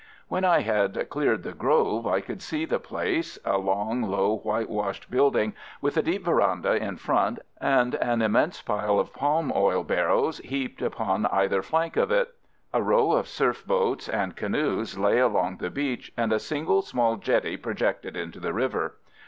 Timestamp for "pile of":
8.63-9.13